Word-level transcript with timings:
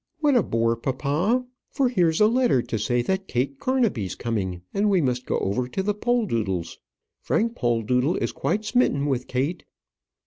"What 0.19 0.35
a 0.35 0.41
bore, 0.41 0.75
papa; 0.77 1.45
for 1.69 1.87
here's 1.89 2.19
a 2.19 2.25
letter 2.25 2.63
to 2.63 2.79
say 2.79 3.03
that 3.03 3.27
Kate 3.27 3.59
Carnabie's 3.59 4.15
coming; 4.15 4.63
and 4.73 4.89
we 4.89 4.99
must 4.99 5.27
go 5.27 5.37
over 5.37 5.67
to 5.67 5.83
the 5.83 5.93
Poldoodles. 5.93 6.77
Frank 7.21 7.55
Poldoodle 7.55 8.17
is 8.17 8.31
quite 8.31 8.65
smitten 8.65 9.05
with 9.05 9.27
Kate." 9.27 9.63